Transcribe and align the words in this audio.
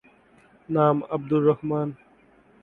নাম 0.69 0.95
আব্দুর 1.11 1.41
রহমান। 1.45 1.87